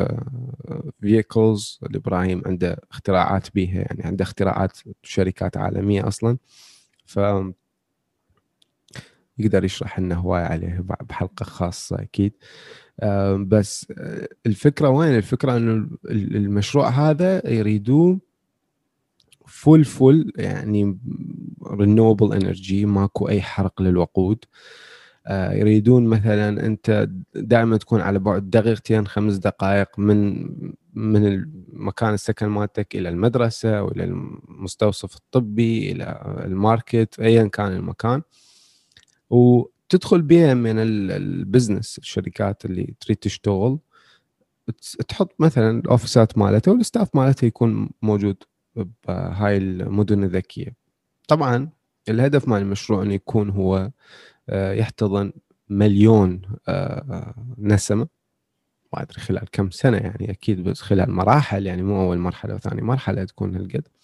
[1.00, 6.38] vehicles الإبراهيم عنده اختراعات بيها يعني عنده اختراعات شركات عالمية أصلا.
[7.06, 7.18] ف
[9.38, 12.32] يقدر يشرح لنا هواي عليه بحلقة خاصة أكيد.
[13.00, 18.18] آه، بس آه، الفكرة وين؟ الفكرة إنه ال- المشروع هذا يريدوه
[19.46, 20.98] full full يعني
[21.66, 24.44] renewable energy ماكو أي حرق للوقود.
[25.26, 30.48] آه، يريدون مثلا أنت دائما تكون على بعد دقيقتين خمس دقائق من
[30.94, 38.22] من المكان السكن مالتك إلى المدرسة وإلى المستوصف الطبي إلى ال market ايا كان المكان.
[39.30, 43.78] وتدخل بها من ال- ال business الشركات اللي تريد تشتغل.
[45.08, 48.36] تحط مثلا الاوفيسات مالتها والستاف مالتها يكون موجود
[49.06, 50.76] بهاي المدن الذكية.
[51.28, 51.68] طبعا
[52.08, 53.90] الهدف مال المشروع إنه يكون هو
[54.48, 55.32] آه، يحتضن
[55.70, 58.08] مليون آه، نسمة.
[58.92, 62.82] ما أدري خلال كم سنة يعني أكيد بس خلال مراحل يعني مو أول مرحلة وثاني
[62.82, 63.76] مرحلة تكون هالقد.
[63.86, 63.97] آه،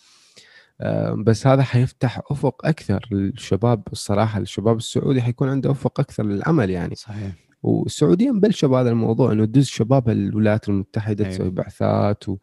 [1.17, 6.95] بس هذا حيفتح أفق أكثر للشباب الصراحة الشباب السعودي حيكون عنده أفق أكثر للعمل يعني
[6.95, 7.33] صحيح
[7.63, 11.37] والسعودية مبلشة بهذا الموضوع إنه تدز شباب الولايات المتحدة أيوة.
[11.37, 12.37] تسوي بعثات و...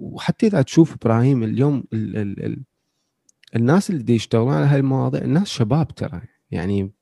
[0.00, 2.16] وحتى إذا تشوف إبراهيم اليوم ال...
[2.16, 2.44] ال...
[2.44, 2.62] ال...
[3.56, 6.92] الناس اللي دي يشتغلون على هاي المواضيع الناس شباب ترى يعني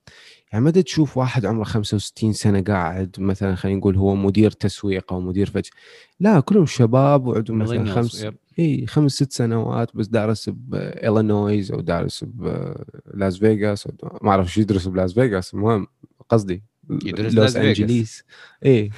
[0.53, 5.21] يعني ما تشوف واحد عمره 65 سنة قاعد مثلا خلينا نقول هو مدير تسويق أو
[5.21, 5.69] مدير فج
[6.21, 8.27] لا كلهم شباب وعندهم مثلا خمس.
[8.59, 13.89] إي خمس ست سنوات بس دارس بالينويز أو دارس بلاس فيغاس
[14.23, 15.87] ما اعرف شو يدرس بلاس فيغاس المهم
[16.29, 16.63] قصدي
[17.05, 17.57] يدرس لوس.
[17.57, 18.25] أنجليس.
[18.65, 18.91] إيه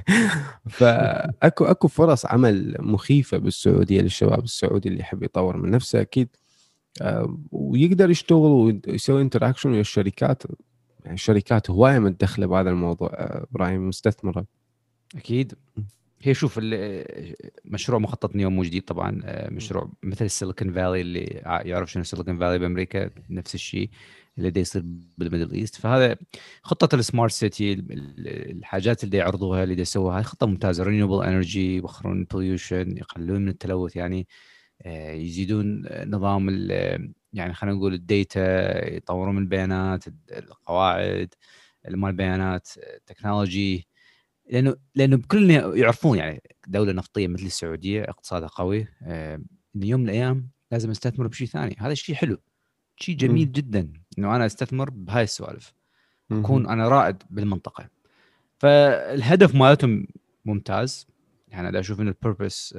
[0.78, 6.28] فاكو أكو فرص عمل مخيفة بالسعودية للشباب السعودي اللي يحب يطور من نفسه أكيد.
[7.02, 8.50] آه، ويقدر يشتغل
[8.88, 10.42] ويسوي interaction ويا الشركات.
[11.04, 13.10] يعني الشركات هواية متدخلة بهذا الموضوع.
[13.14, 14.46] آه، إبراهيم مستثمره
[15.16, 15.54] أكيد.
[16.22, 21.00] هي شوف ال- مشروع مخطط نيوم مو جديد طبعا آه، مشروع مثل ال Silicon Valley
[21.00, 23.90] اللي يعرف شنو ال Silicon Valley بأمريكا نفس الشيء
[24.38, 24.82] اللي دا يصير
[25.18, 25.76] بال Middle East.
[25.76, 26.16] فهذا
[26.62, 27.72] خطة ال smart city
[28.52, 30.84] الحاجات اللي دا يعرضوها اللي دا يسووها هاي خطة ممتازة.
[30.84, 34.28] renewable energy يوخرون ال pollution يقللون من التلوث يعني
[34.82, 36.48] آه، يزيدون نظام
[37.32, 41.34] يعني خلينا نقول ال data يطورون من البيانات القواعد
[41.88, 43.88] مال البيانات التكنولوجي
[44.50, 49.40] لأنه لأنه بكل يعرفون يعني دولة نفطية مثل السعودية اقتصادها قوي آه،
[49.76, 51.76] إنه يوم من الأيام لازم أستثمر بشيء ثاني.
[51.78, 52.38] هذا شيء حلو.
[52.96, 53.52] شيء جميل مم.
[53.52, 55.74] جدا إنه أنا أستثمر بهاي السوالف.
[56.32, 57.88] أكون أنا رائد بالمنطقة.
[58.58, 60.06] فالهدف مالتهم
[60.44, 61.06] ممتاز.
[61.48, 62.78] يعني أنا أشوف ان البيربس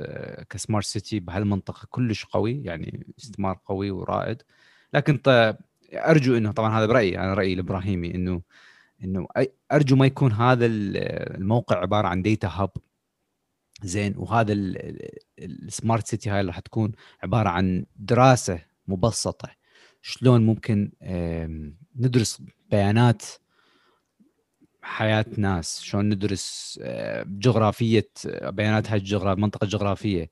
[0.49, 4.41] كسمارت سيتي بهالمنطقة كلش قوي يعني استثمار قوي ورائد.
[4.93, 5.21] لكن
[5.93, 8.41] أرجو إنه طبعا هذا برأيي أنا رأيي الإبراهيمي إنه
[9.03, 9.27] إنه
[9.71, 10.97] أرجو ما يكون هذا ال-
[11.37, 12.69] الموقع عبارة عن ديتا هاب
[13.83, 14.53] زين وهذا
[15.39, 16.91] ال smart city هاي راح تكون
[17.23, 19.49] عبارة عن دراسة مبسطة.
[20.01, 20.91] شلون ممكن
[21.95, 23.23] ندرس بيانات
[24.81, 28.09] حياة ناس؟ شلون ندرس آه، جغرافية
[28.43, 30.31] بيانات هاي الجغرافية المنطقة الجغرافيه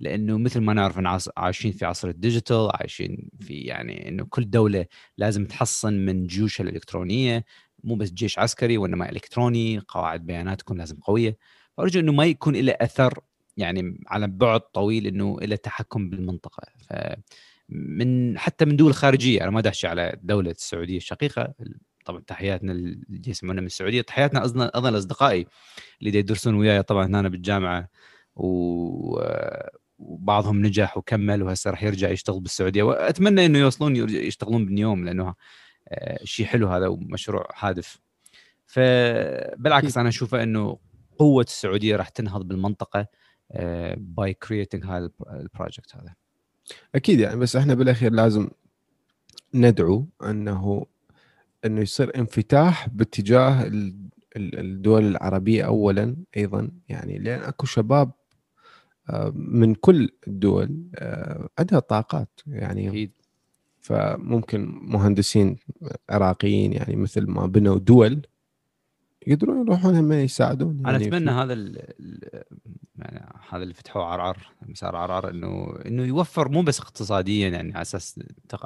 [0.00, 0.98] لأنه مثل ما نعرف
[1.36, 6.64] عايشين في عصر ال digital عايشين في يعني إنه كل دولة لازم تحصن من جيوشها
[6.64, 7.44] الإلكترونية.
[7.84, 11.36] مو بس جيش عسكري وإنما إلكتروني قواعد بيانات تكون لازم قوية.
[11.76, 13.20] فأرجو إنه ما يكون له أثر
[13.56, 16.62] يعني على بعد طويل إنه له تحكم بالمنطقة.
[16.88, 16.92] ف
[17.68, 21.54] من حتى من دول خارجية أنا ما داحشي على دولة السعودية الشقيقة.
[22.04, 24.00] طبعا تحياتنا اللي يسمعونا من السعودية.
[24.02, 24.42] تحياتنا
[24.74, 25.46] أيضا لأصدقائي
[26.02, 27.88] اللي يدرسون وياي طبعا هنا بالجامعة.
[28.36, 29.20] و
[29.98, 32.82] وبعضهم نجح وكمل وهسه راح يرجع يشتغل بالسعودية.
[32.82, 35.34] وأتمنى إنه يوصلون يشتغلون بالنيوم لأنه
[36.24, 38.00] شيء حلو هذا ومشروع هادف.
[38.66, 39.98] فبالعكس أكيد.
[39.98, 40.78] أنا أشوفه إنه
[41.18, 43.06] قوة السعودية راح تنهض بالمنطقة
[43.96, 46.14] by creating هذا ال project هذا.
[46.94, 48.48] أكيد يعني بس إحنا بالأخير لازم
[49.54, 50.86] ندعو أنه
[51.64, 56.70] إنه يصير انفتاح باتجاه ال- ال- الدول العربية اولا أيضا.
[56.88, 58.12] يعني لأن أكو شباب
[59.10, 62.40] آه، من كل الدول آه، عندها طاقات.
[62.46, 63.12] يعني أكيد.
[63.88, 65.56] فممكن مهندسين
[66.10, 68.26] عراقيين يعني مثل ما بنوا دول
[69.26, 72.42] يقدرون يروحون هم يساعدون أنا يعني أتمنى في- هذا ال ال-
[72.98, 77.82] يعني هذا اللي فتحوه عرعر مسار عرعر انه إنه يوفر مو بس اقتصاديا يعني على
[77.82, 78.20] أساس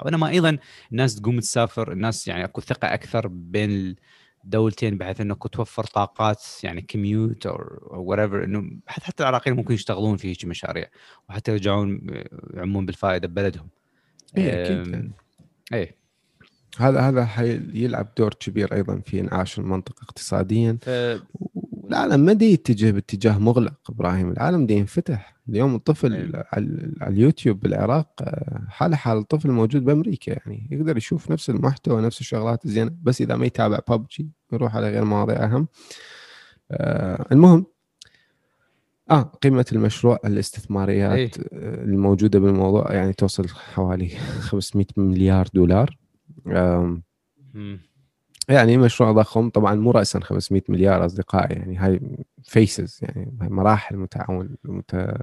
[0.06, 0.58] إنما أيضا
[0.92, 3.96] الناس تقوم تسافر الناس يعني أكو ثقة أكثر بين
[4.44, 7.58] الدولتين بحيث إنه أكو توفر طاقات يعني كميوت أو
[7.92, 10.86] وات ايفر إنه حتى حتى العراقيين ممكن يشتغلون في هيك مشاريع
[11.28, 12.00] وحتى يرجعون
[12.54, 13.68] يعمون بالفائدة ببلدهم.
[14.36, 15.10] إيه،.
[15.72, 15.96] إيه.
[16.78, 20.78] هذا هذا حيلعب دور كبير أيضا في إنعاش المنطقة اقتصاديا.
[20.82, 20.90] ف...
[21.72, 24.30] والعالم ما دي يتجه باتجاه مغلق إبراهيم.
[24.30, 25.32] العالم دي ينفتح.
[25.48, 26.44] اليوم الطفل أيوة.
[26.52, 28.22] على اليوتيوب بالعراق
[28.68, 30.68] حالة حال الطفل موجود بأمريكا يعني.
[30.70, 35.04] يقدر يشوف نفس المحتوى نفس الشغلات الزينة بس إذا ما يتابع ببجي يروح على غير
[35.04, 35.68] مواضيع أهم.
[36.70, 37.66] آه، المهم
[39.10, 41.30] آه قيمة المشروع الاستثماريات إيه.
[41.52, 44.08] آه، الموجودة بالموضوع يعني توصل حوالي
[44.50, 45.96] 500 مليار دولار.
[48.48, 52.00] يعني مشروع ضخم طبعا مو راسا 500 مليار أصدقائي يعني هاي
[52.42, 54.94] فيسز يعني هاي مراحل متعاون مت...
[54.94, 55.14] وحتى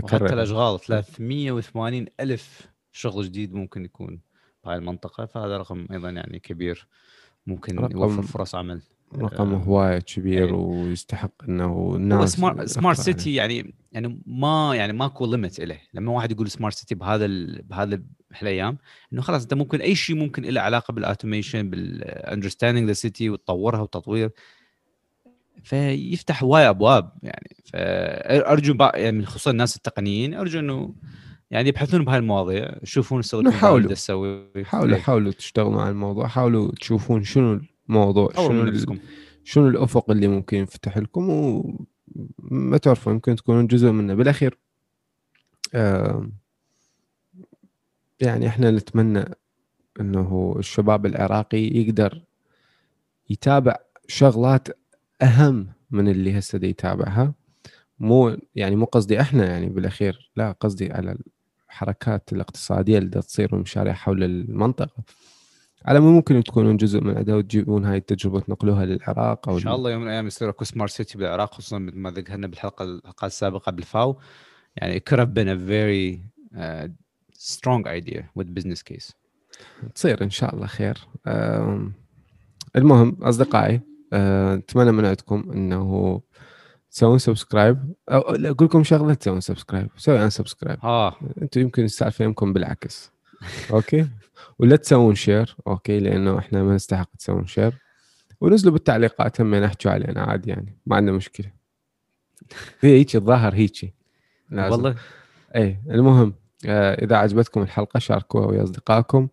[0.00, 4.20] متكرره الاشغال 380 ألف شغل جديد ممكن يكون
[4.64, 6.88] بهاي المنطقة فهذا رقم أيضا يعني كبير
[7.46, 8.82] ممكن رقم- يوفر فرص عمل
[9.16, 10.52] رقم آه، هواية كبير إيه.
[10.52, 16.30] ويستحق إنه الناس smart smart city يعني يعني ما يعني ماكو limit له لما واحد
[16.32, 17.62] يقول smart city بهذا ال...
[17.62, 18.02] بهذا
[18.42, 18.78] الأيام
[19.12, 23.30] إنه خلاص انت ممكن أي شيء ممكن له علاقة بال automation بال understanding the city
[23.30, 24.30] وتطورها وتطوير
[25.62, 30.94] فيفتح هواي أبواب يعني فارجو يعني خصوصا الناس التقنيين أرجو إنه
[31.50, 33.90] يعني يبحثون بهاي المواضيع يشوفون إنه حاولوا.
[33.90, 35.02] تسوي حاولوا إيه.
[35.02, 37.60] حاولوا تشتغلوا على الموضوع حاولوا تشوفون شنو
[38.12, 38.64] طوروا شنو
[39.44, 41.28] شنو الأفق اللي ممكن ينفتح لكم؟
[42.38, 44.14] وما تعرفوا يمكن تكونون جزء منه.
[44.14, 44.58] بالأخير
[45.74, 46.32] آم،
[48.20, 49.24] يعني إحنا نتمنى
[50.00, 52.22] إنه الشباب العراقي يقدر
[53.30, 53.76] يتابع
[54.08, 54.68] شغلات
[55.22, 57.34] أهم من اللي هسه دي يتابعها.
[57.98, 61.18] مو يعني مو قصدي إحنا يعني بالأخير لا قصدي على
[61.68, 65.02] الحركات الاقتصادية اللي تصير والمشاريع حول المنطقة.
[65.84, 69.74] على ما ممكن تكونون جزء من عدها وتجيبون هاي التجربة تنقلوها للعراق أو إن شاء
[69.74, 73.30] الله يوم من الأيام يصير أكو سمارت سيتي بالعراق خصوصا مثل ما ذكرنا بالحلقة الحلقات
[73.30, 74.18] السابقة بالفاو.
[74.76, 76.20] يعني it could have been a very
[76.58, 76.88] uh,
[77.38, 79.12] strong idea with business case.
[79.94, 80.98] تصير إن شاء الله خير.
[81.26, 81.92] آم،
[82.76, 83.80] المهم أصدقائي
[84.12, 86.20] آه، أتمنى من عندكم إنه
[86.90, 91.14] تسوون subscribe أو أقول لكم شغلة تسوون subscribe سوي أنا subscribe آه.
[91.42, 93.12] أنتم يمكن السالفة يمكن بالعكس.
[93.72, 94.08] okay؟
[94.58, 97.74] ولا تسوون share okay لأنه إحنا ما نستحق تسوون شير
[98.40, 101.52] ونزلوا بالتعليقات هم احكوا علينا عادي يعني ما عندنا مشكلة.
[102.80, 103.94] في هيك الظاهر هيك.
[104.52, 104.94] والله.
[105.54, 106.34] إيه المهم
[106.66, 109.28] آه، إذا عجبتكم الحلقة شاركوها ويا أصدقائكم.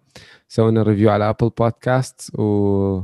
[0.48, 3.02] سووا لنا review على Apple Podcast و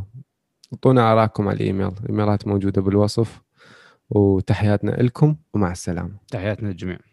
[0.74, 1.92] اعطونا ارائكم على الإيميل.
[2.04, 3.42] الإيميلات موجودة بالوصف.
[4.10, 6.18] وتحياتنا لكم ومع السلامة.
[6.28, 7.11] تحياتنا للجميع.